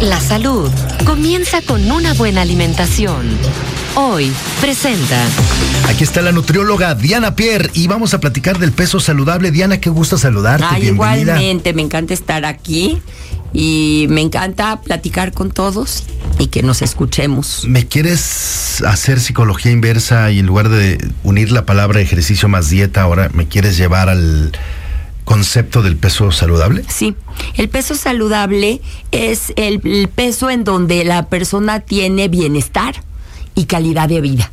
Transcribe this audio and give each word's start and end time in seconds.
La 0.00 0.18
salud 0.18 0.70
comienza 1.04 1.60
con 1.62 1.90
una 1.90 2.14
buena 2.14 2.40
alimentación. 2.40 3.36
Hoy 3.96 4.32
presenta. 4.60 5.22
Aquí 5.88 6.04
está 6.04 6.22
la 6.22 6.32
nutrióloga 6.32 6.94
Diana 6.94 7.36
Pierre 7.36 7.70
y 7.74 7.86
vamos 7.86 8.14
a 8.14 8.20
platicar 8.20 8.58
del 8.58 8.72
peso 8.72 8.98
saludable. 8.98 9.50
Diana, 9.50 9.78
qué 9.78 9.90
gusto 9.90 10.16
saludarte. 10.16 10.64
Ay, 10.68 10.82
Bienvenida. 10.82 11.22
igualmente, 11.22 11.74
me 11.74 11.82
encanta 11.82 12.14
estar 12.14 12.44
aquí 12.44 13.02
y 13.52 14.06
me 14.08 14.20
encanta 14.20 14.80
platicar 14.80 15.32
con 15.32 15.50
todos 15.50 16.04
y 16.38 16.46
que 16.46 16.62
nos 16.62 16.82
escuchemos. 16.82 17.64
¿Me 17.66 17.86
quieres 17.86 18.82
hacer 18.86 19.20
psicología 19.20 19.72
inversa 19.72 20.30
y 20.30 20.38
en 20.38 20.46
lugar 20.46 20.68
de 20.70 20.98
unir 21.24 21.52
la 21.52 21.66
palabra 21.66 22.00
ejercicio 22.00 22.48
más 22.48 22.70
dieta, 22.70 23.02
ahora 23.02 23.28
me 23.34 23.48
quieres 23.48 23.76
llevar 23.76 24.08
al 24.08 24.52
concepto 25.30 25.80
del 25.80 25.96
peso 25.96 26.32
saludable? 26.32 26.82
Sí, 26.88 27.14
el 27.56 27.68
peso 27.68 27.94
saludable 27.94 28.80
es 29.12 29.52
el, 29.54 29.80
el 29.84 30.08
peso 30.08 30.50
en 30.50 30.64
donde 30.64 31.04
la 31.04 31.28
persona 31.28 31.78
tiene 31.78 32.26
bienestar 32.26 33.04
y 33.54 33.66
calidad 33.66 34.08
de 34.08 34.20
vida. 34.20 34.50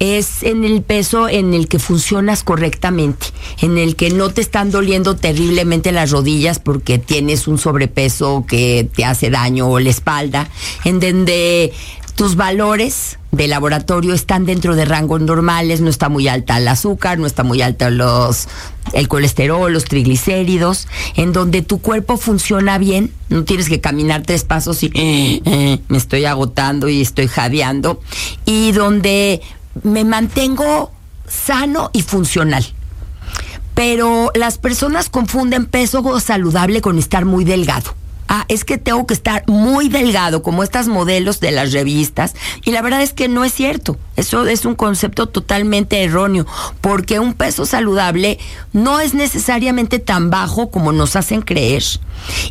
Es 0.00 0.42
en 0.42 0.64
el 0.64 0.82
peso 0.82 1.28
en 1.28 1.54
el 1.54 1.68
que 1.68 1.78
funcionas 1.78 2.42
correctamente, 2.42 3.28
en 3.60 3.78
el 3.78 3.94
que 3.94 4.10
no 4.10 4.30
te 4.30 4.40
están 4.40 4.72
doliendo 4.72 5.14
terriblemente 5.14 5.92
las 5.92 6.10
rodillas 6.10 6.58
porque 6.58 6.98
tienes 6.98 7.46
un 7.46 7.58
sobrepeso 7.58 8.44
que 8.48 8.88
te 8.92 9.04
hace 9.04 9.30
daño 9.30 9.68
o 9.68 9.78
la 9.78 9.90
espalda, 9.90 10.50
en 10.84 10.98
donde 10.98 11.72
tus 12.16 12.34
valores 12.34 13.19
de 13.32 13.46
laboratorio 13.46 14.12
están 14.12 14.44
dentro 14.44 14.74
de 14.74 14.84
rangos 14.84 15.20
normales, 15.20 15.80
no 15.80 15.88
está 15.88 16.08
muy 16.08 16.28
alta 16.28 16.58
el 16.58 16.66
azúcar, 16.66 17.18
no 17.18 17.26
está 17.26 17.42
muy 17.42 17.62
alta 17.62 17.90
los 17.90 18.48
el 18.92 19.06
colesterol, 19.08 19.72
los 19.72 19.84
triglicéridos, 19.84 20.88
en 21.14 21.32
donde 21.32 21.62
tu 21.62 21.80
cuerpo 21.80 22.16
funciona 22.16 22.78
bien, 22.78 23.12
no 23.28 23.44
tienes 23.44 23.68
que 23.68 23.80
caminar 23.80 24.22
tres 24.22 24.42
pasos 24.42 24.82
y 24.82 24.86
eh, 24.94 25.40
eh, 25.44 25.78
me 25.88 25.98
estoy 25.98 26.24
agotando 26.24 26.88
y 26.88 27.00
estoy 27.00 27.28
jadeando, 27.28 28.00
y 28.44 28.72
donde 28.72 29.40
me 29.84 30.04
mantengo 30.04 30.90
sano 31.28 31.90
y 31.92 32.02
funcional. 32.02 32.66
Pero 33.74 34.32
las 34.34 34.58
personas 34.58 35.08
confunden 35.08 35.66
peso 35.66 36.18
saludable 36.18 36.80
con 36.80 36.98
estar 36.98 37.24
muy 37.24 37.44
delgado 37.44 37.94
ah, 38.30 38.46
es 38.48 38.64
que 38.64 38.78
tengo 38.78 39.06
que 39.06 39.12
estar 39.12 39.44
muy 39.46 39.90
delgado, 39.90 40.42
como 40.42 40.62
estas 40.62 40.88
modelos 40.88 41.40
de 41.40 41.50
las 41.50 41.72
revistas, 41.72 42.34
y 42.64 42.70
la 42.70 42.80
verdad 42.80 43.02
es 43.02 43.12
que 43.12 43.28
no 43.28 43.44
es 43.44 43.52
cierto. 43.52 43.98
Eso 44.20 44.46
es 44.46 44.66
un 44.66 44.74
concepto 44.74 45.28
totalmente 45.28 46.04
erróneo, 46.04 46.46
porque 46.82 47.18
un 47.20 47.32
peso 47.32 47.64
saludable 47.64 48.38
no 48.74 49.00
es 49.00 49.14
necesariamente 49.14 49.98
tan 49.98 50.28
bajo 50.28 50.70
como 50.70 50.92
nos 50.92 51.16
hacen 51.16 51.40
creer. 51.40 51.82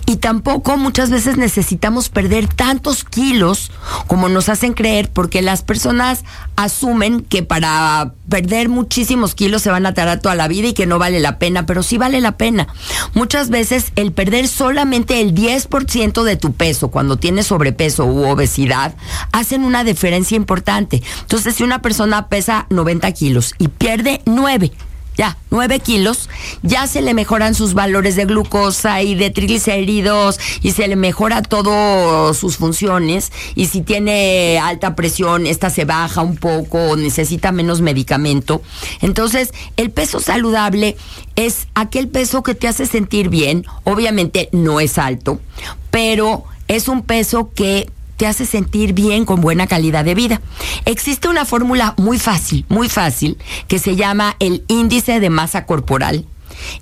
Y 0.08 0.18
tampoco 0.18 0.78
muchas 0.78 1.12
veces 1.12 1.38
necesitamos 1.38 2.10
perder 2.10 2.48
tantos 2.48 3.04
kilos 3.04 3.72
como 4.08 4.30
nos 4.30 4.50
hacen 4.50 4.74
creer, 4.74 5.12
porque 5.12 5.44
las 5.44 5.62
personas 5.62 6.24
asumen 6.56 7.22
que 7.22 7.44
para 7.44 8.14
perder 8.28 8.68
muchísimos 8.68 9.36
kilos 9.36 9.62
se 9.62 9.70
van 9.70 9.86
a 9.86 9.94
tardar 9.94 10.22
toda 10.22 10.34
la 10.34 10.48
vida 10.48 10.70
y 10.70 10.74
que 10.74 10.88
no 10.88 10.98
vale 10.98 11.20
la 11.20 11.38
pena, 11.38 11.68
pero 11.68 11.84
sí 11.84 12.00
vale 12.00 12.20
la 12.20 12.36
pena. 12.38 12.68
Muchas 13.14 13.50
veces 13.50 13.92
el 13.96 14.12
perder 14.12 14.48
solamente 14.48 15.22
el 15.22 15.36
10% 15.36 16.24
de 16.24 16.36
tu 16.36 16.54
peso 16.54 16.90
cuando 16.90 17.18
tienes 17.18 17.48
sobrepeso 17.48 18.06
u 18.06 18.28
obesidad 18.28 18.96
hacen 19.32 19.64
una 19.64 19.84
diferencia 19.84 20.36
importante. 20.36 21.04
Entonces, 21.22 21.59
si 21.60 21.64
una 21.66 21.82
persona 21.82 22.30
pesa 22.30 22.68
90 22.70 23.12
kilos 23.12 23.54
y 23.58 23.68
pierde 23.68 24.22
9, 24.24 24.72
ya, 25.18 25.38
9 25.50 25.82
kilos, 25.82 26.30
ya 26.64 26.88
se 26.88 27.02
le 27.02 27.14
mejoran 27.14 27.54
sus 27.54 27.74
valores 27.74 28.16
de 28.16 28.24
glucosa 28.24 29.02
y 29.02 29.14
de 29.16 29.30
triglicéridos 29.30 30.40
y 30.62 30.72
se 30.72 30.88
le 30.88 30.96
mejora 30.96 31.42
todas 31.42 32.38
sus 32.38 32.56
funciones 32.56 33.34
y 33.56 33.66
si 33.66 33.82
tiene 33.82 34.58
alta 34.58 34.96
presión, 34.96 35.46
esta 35.46 35.70
se 35.70 35.84
baja 35.84 36.22
un 36.22 36.38
poco, 36.38 36.96
necesita 36.96 37.52
menos 37.52 37.82
medicamento. 37.82 38.62
Entonces, 39.02 39.52
el 39.76 39.92
peso 39.92 40.22
saludable 40.22 40.96
es 41.36 41.68
aquel 41.76 42.08
peso 42.08 42.42
que 42.42 42.56
te 42.56 42.70
hace 42.70 42.86
sentir 42.86 43.28
bien, 43.28 43.66
obviamente 43.84 44.48
no 44.54 44.80
es 44.80 44.98
alto, 44.98 45.42
pero 45.92 46.46
es 46.70 46.88
un 46.88 47.02
peso 47.02 47.52
que 47.54 47.90
te 48.20 48.28
hace 48.28 48.46
sentir 48.46 48.92
bien 48.92 49.24
con 49.24 49.40
buena 49.40 49.66
calidad 49.66 50.04
de 50.04 50.14
vida. 50.14 50.42
Existe 50.84 51.30
una 51.30 51.46
fórmula 51.46 51.94
muy 51.96 52.20
fácil, 52.20 52.66
muy 52.68 52.90
fácil, 52.90 53.38
que 53.70 53.80
se 53.80 53.96
llama 53.96 54.36
el 54.40 54.66
índice 54.68 55.22
de 55.22 55.30
masa 55.30 55.66
corporal. 55.66 56.26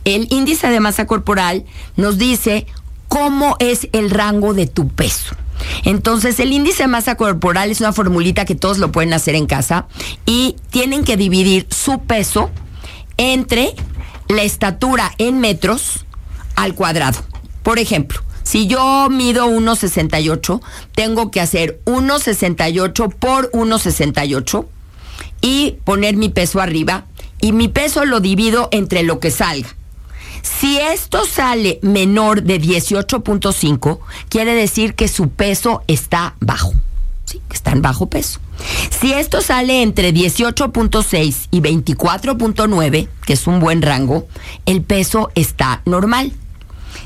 El 0.03 0.27
índice 0.31 0.67
de 0.67 0.79
masa 0.79 1.05
corporal 1.05 1.63
nos 1.95 2.17
dice 2.17 2.65
cómo 3.07 3.55
es 3.59 3.87
el 3.91 4.09
rango 4.09 4.55
de 4.55 4.65
tu 4.65 4.87
peso. 4.87 5.35
Entonces, 5.85 6.39
el 6.39 6.51
índice 6.51 6.83
de 6.83 6.87
masa 6.87 7.13
corporal 7.13 7.69
es 7.69 7.81
una 7.81 7.93
formulita 7.93 8.43
que 8.45 8.55
todos 8.55 8.79
lo 8.79 8.91
pueden 8.91 9.13
hacer 9.13 9.35
en 9.35 9.45
casa 9.45 9.85
y 10.25 10.55
tienen 10.71 11.03
que 11.03 11.17
dividir 11.17 11.67
su 11.69 11.99
peso 11.99 12.49
entre 13.17 13.75
la 14.27 14.41
estatura 14.41 15.13
en 15.19 15.39
metros 15.39 16.03
al 16.55 16.73
cuadrado. 16.73 17.19
Por 17.61 17.77
ejemplo, 17.77 18.21
si 18.47 18.65
yo 18.65 19.09
mido 19.09 19.47
1,68, 19.47 20.61
tengo 20.95 21.31
que 21.31 21.41
hacer 21.41 21.81
1,68 21.83 23.13
por 23.13 23.51
1,68 23.51 24.65
y 25.41 25.75
poner 25.83 26.15
mi 26.15 26.29
peso 26.29 26.61
arriba 26.61 27.03
y 27.41 27.51
mi 27.51 27.67
peso 27.67 28.05
lo 28.05 28.21
divido 28.21 28.69
entre 28.71 29.03
lo 29.03 29.19
que 29.19 29.31
salga. 29.31 29.67
Si 30.43 30.77
esto 30.77 31.25
sale 31.25 31.79
menor 31.81 32.43
de 32.43 32.61
18.5, 32.61 33.99
quiere 34.29 34.53
decir 34.53 34.95
que 34.95 35.09
su 35.09 35.27
peso 35.27 35.83
está 35.87 36.35
bajo. 36.39 36.71
Sí, 37.25 37.41
está 37.51 37.71
en 37.71 37.81
bajo 37.81 38.07
peso. 38.07 38.39
Si 38.97 39.11
esto 39.11 39.41
sale 39.41 39.81
entre 39.81 40.13
18.6 40.13 41.47
y 41.51 41.59
24.9, 41.59 43.09
que 43.25 43.33
es 43.33 43.45
un 43.45 43.59
buen 43.59 43.81
rango, 43.81 44.25
el 44.65 44.83
peso 44.83 45.31
está 45.35 45.81
normal. 45.83 46.31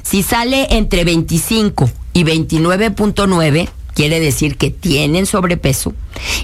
Si 0.03 0.24
sale 0.24 0.68
entre 0.72 1.03
25 1.03 1.89
y 2.13 2.24
29.9, 2.24 3.69
quiere 3.94 4.19
decir 4.19 4.57
que 4.57 4.69
tienen 4.69 5.25
sobrepeso. 5.25 5.94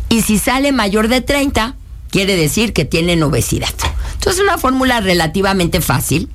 Y 0.09 0.21
si 0.21 0.37
sale 0.37 0.71
mayor 0.71 1.07
de 1.07 1.21
30, 1.21 1.75
quiere 2.09 2.35
decir 2.35 2.73
que 2.73 2.85
tienen 2.85 3.23
obesidad. 3.23 3.69
Entonces, 4.13 4.41
es 4.41 4.47
una 4.47 4.57
fórmula 4.57 5.01
relativamente 5.01 5.81
fácil. 5.81 6.29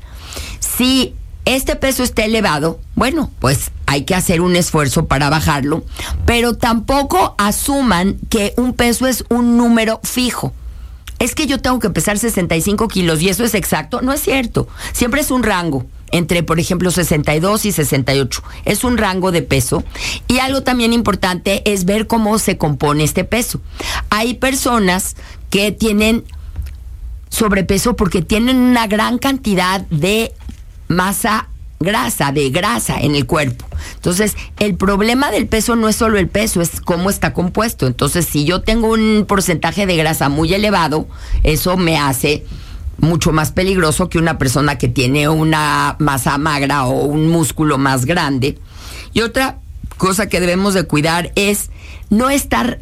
Si 0.60 1.14
este 1.44 1.76
peso 1.76 2.02
está 2.02 2.24
elevado, 2.24 2.80
bueno, 2.94 3.30
pues 3.40 3.72
hay 3.86 4.04
que 4.04 4.14
hacer 4.14 4.40
un 4.40 4.56
esfuerzo 4.56 5.06
para 5.06 5.28
bajarlo, 5.28 5.84
pero 6.24 6.54
tampoco 6.56 7.34
asuman 7.36 8.16
que 8.30 8.54
un 8.56 8.74
peso 8.74 9.06
es 9.06 9.24
un 9.28 9.56
número 9.56 10.00
fijo. 10.02 10.54
Es 11.18 11.34
que 11.34 11.46
yo 11.46 11.60
tengo 11.60 11.78
que 11.78 11.90
pesar 11.90 12.18
65 12.18 12.88
kilos 12.88 13.22
y 13.22 13.28
eso 13.28 13.44
es 13.44 13.54
exacto. 13.54 14.02
No 14.02 14.12
es 14.12 14.22
cierto. 14.22 14.66
Siempre 14.92 15.20
es 15.20 15.30
un 15.30 15.42
rango 15.42 15.86
entre, 16.12 16.42
por 16.42 16.60
ejemplo, 16.60 16.90
62 16.90 17.64
y 17.64 17.72
68. 17.72 18.42
Es 18.64 18.84
un 18.84 18.96
rango 18.98 19.32
de 19.32 19.42
peso. 19.42 19.82
Y 20.28 20.38
algo 20.38 20.62
también 20.62 20.92
importante 20.92 21.62
es 21.70 21.84
ver 21.84 22.06
cómo 22.06 22.38
se 22.38 22.56
compone 22.56 23.02
este 23.02 23.24
peso. 23.24 23.60
Hay 24.10 24.34
personas 24.34 25.16
que 25.50 25.72
tienen 25.72 26.24
sobrepeso 27.28 27.96
porque 27.96 28.22
tienen 28.22 28.56
una 28.56 28.86
gran 28.86 29.18
cantidad 29.18 29.80
de 29.88 30.32
masa 30.88 31.48
grasa, 31.80 32.32
de 32.32 32.50
grasa 32.50 33.00
en 33.00 33.14
el 33.14 33.26
cuerpo. 33.26 33.66
Entonces, 33.96 34.36
el 34.58 34.76
problema 34.76 35.30
del 35.30 35.48
peso 35.48 35.76
no 35.76 35.88
es 35.88 35.96
solo 35.96 36.18
el 36.18 36.28
peso, 36.28 36.60
es 36.60 36.80
cómo 36.80 37.10
está 37.10 37.32
compuesto. 37.32 37.86
Entonces, 37.86 38.26
si 38.26 38.44
yo 38.44 38.62
tengo 38.62 38.88
un 38.88 39.24
porcentaje 39.26 39.86
de 39.86 39.96
grasa 39.96 40.28
muy 40.28 40.52
elevado, 40.54 41.08
eso 41.42 41.76
me 41.76 41.98
hace 41.98 42.44
mucho 42.98 43.32
más 43.32 43.52
peligroso 43.52 44.08
que 44.08 44.18
una 44.18 44.38
persona 44.38 44.78
que 44.78 44.88
tiene 44.88 45.28
una 45.28 45.96
masa 45.98 46.38
magra 46.38 46.84
o 46.84 47.04
un 47.04 47.28
músculo 47.28 47.78
más 47.78 48.04
grande. 48.04 48.58
Y 49.12 49.20
otra 49.20 49.58
cosa 49.96 50.28
que 50.28 50.40
debemos 50.40 50.74
de 50.74 50.84
cuidar 50.84 51.32
es 51.34 51.70
no 52.10 52.30
estar 52.30 52.80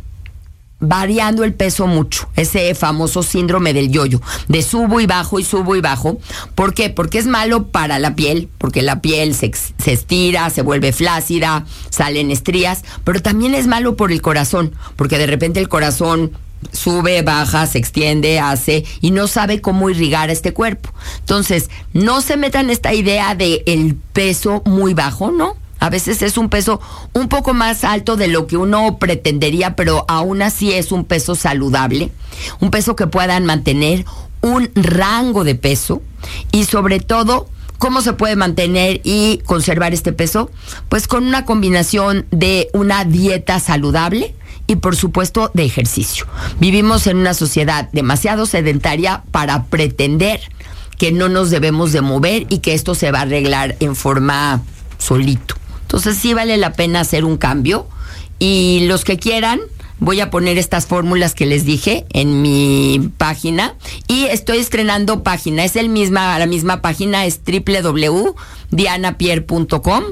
variando 0.80 1.44
el 1.44 1.52
peso 1.52 1.86
mucho, 1.86 2.28
ese 2.36 2.74
famoso 2.74 3.22
síndrome 3.22 3.74
del 3.74 3.90
yoyo, 3.90 4.20
de 4.48 4.62
subo 4.62 5.00
y 5.00 5.06
bajo 5.06 5.38
y 5.38 5.44
subo 5.44 5.76
y 5.76 5.80
bajo. 5.80 6.18
¿Por 6.54 6.74
qué? 6.74 6.88
Porque 6.90 7.18
es 7.18 7.26
malo 7.26 7.68
para 7.68 7.98
la 7.98 8.14
piel, 8.14 8.48
porque 8.58 8.82
la 8.82 9.02
piel 9.02 9.34
se, 9.34 9.52
se, 9.78 9.92
estira, 9.92 10.48
se 10.50 10.62
vuelve 10.62 10.92
flácida, 10.92 11.66
salen 11.90 12.30
estrías, 12.30 12.82
pero 13.04 13.20
también 13.20 13.54
es 13.54 13.66
malo 13.66 13.94
por 13.94 14.10
el 14.10 14.22
corazón, 14.22 14.72
porque 14.96 15.18
de 15.18 15.26
repente 15.26 15.60
el 15.60 15.68
corazón 15.68 16.32
sube, 16.72 17.22
baja, 17.22 17.66
se 17.66 17.78
extiende, 17.78 18.38
hace 18.38 18.84
y 19.00 19.10
no 19.10 19.26
sabe 19.26 19.60
cómo 19.60 19.90
irrigar 19.90 20.30
este 20.30 20.52
cuerpo. 20.52 20.90
Entonces, 21.20 21.70
no 21.92 22.20
se 22.20 22.36
metan 22.36 22.70
esta 22.70 22.94
idea 22.94 23.34
de 23.34 23.62
el 23.66 23.96
peso 24.12 24.62
muy 24.64 24.94
bajo, 24.94 25.30
¿no? 25.30 25.56
A 25.78 25.88
veces 25.88 26.20
es 26.20 26.36
un 26.36 26.50
peso 26.50 26.80
un 27.14 27.28
poco 27.28 27.54
más 27.54 27.84
alto 27.84 28.16
de 28.16 28.28
lo 28.28 28.46
que 28.46 28.58
uno 28.58 28.98
pretendería, 28.98 29.76
pero 29.76 30.04
aún 30.08 30.42
así 30.42 30.72
es 30.72 30.92
un 30.92 31.04
peso 31.04 31.34
saludable, 31.34 32.12
un 32.60 32.70
peso 32.70 32.96
que 32.96 33.06
puedan 33.06 33.46
mantener 33.46 34.04
un 34.42 34.70
rango 34.74 35.42
de 35.42 35.54
peso 35.54 36.02
y 36.52 36.64
sobre 36.64 37.00
todo 37.00 37.48
¿Cómo 37.80 38.02
se 38.02 38.12
puede 38.12 38.36
mantener 38.36 39.00
y 39.04 39.38
conservar 39.46 39.94
este 39.94 40.12
peso? 40.12 40.50
Pues 40.90 41.08
con 41.08 41.26
una 41.26 41.46
combinación 41.46 42.26
de 42.30 42.68
una 42.74 43.06
dieta 43.06 43.58
saludable 43.58 44.34
y 44.70 44.76
por 44.76 44.94
supuesto 44.94 45.50
de 45.52 45.64
ejercicio. 45.64 46.26
Vivimos 46.60 47.08
en 47.08 47.16
una 47.16 47.34
sociedad 47.34 47.88
demasiado 47.90 48.46
sedentaria 48.46 49.24
para 49.32 49.64
pretender 49.64 50.40
que 50.96 51.10
no 51.10 51.28
nos 51.28 51.50
debemos 51.50 51.90
de 51.90 52.02
mover 52.02 52.46
y 52.50 52.58
que 52.58 52.74
esto 52.74 52.94
se 52.94 53.10
va 53.10 53.18
a 53.18 53.22
arreglar 53.22 53.74
en 53.80 53.96
forma 53.96 54.62
solito. 54.96 55.56
Entonces 55.82 56.16
sí 56.18 56.34
vale 56.34 56.56
la 56.56 56.74
pena 56.74 57.00
hacer 57.00 57.24
un 57.24 57.36
cambio 57.36 57.88
y 58.38 58.86
los 58.86 59.04
que 59.04 59.18
quieran, 59.18 59.58
voy 60.00 60.20
a 60.20 60.30
poner 60.30 60.58
estas 60.58 60.86
fórmulas 60.86 61.34
que 61.34 61.46
les 61.46 61.64
dije 61.64 62.04
en 62.10 62.42
mi 62.42 63.10
página 63.18 63.76
y 64.08 64.24
estoy 64.24 64.58
estrenando 64.58 65.22
página, 65.22 65.64
es 65.64 65.76
el 65.76 65.90
la 65.90 66.46
misma 66.46 66.82
página 66.82 67.26
es 67.26 67.40
www.dianapierre.com, 67.44 70.04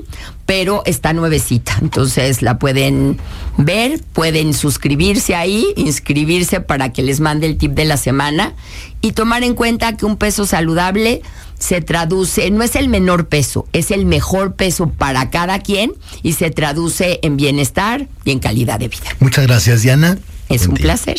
pero 0.44 0.82
está 0.84 1.14
nuevecita, 1.14 1.78
entonces 1.80 2.42
la 2.42 2.58
pueden 2.58 3.18
ver, 3.56 4.02
pueden 4.12 4.52
suscribirse 4.54 5.34
ahí, 5.34 5.66
inscribirse 5.76 6.60
para 6.60 6.92
que 6.92 7.02
les 7.02 7.20
mande 7.20 7.46
el 7.46 7.56
tip 7.56 7.72
de 7.72 7.86
la 7.86 7.96
semana 7.96 8.52
y 9.00 9.12
tomar 9.12 9.42
en 9.42 9.54
cuenta 9.54 9.96
que 9.96 10.04
un 10.04 10.16
peso 10.16 10.44
saludable 10.46 11.22
se 11.58 11.80
traduce, 11.80 12.50
no 12.50 12.62
es 12.62 12.76
el 12.76 12.88
menor 12.88 13.28
peso, 13.28 13.66
es 13.72 13.90
el 13.90 14.06
mejor 14.06 14.54
peso 14.54 14.90
para 14.90 15.30
cada 15.30 15.58
quien 15.60 15.92
y 16.22 16.34
se 16.34 16.50
traduce 16.50 17.20
en 17.22 17.36
bienestar 17.36 18.08
y 18.24 18.30
en 18.30 18.38
calidad 18.38 18.78
de 18.78 18.88
vida. 18.88 19.08
Muchas 19.20 19.46
gracias, 19.46 19.82
Diana. 19.82 20.18
Es 20.48 20.66
un 20.66 20.74
placer. 20.74 21.18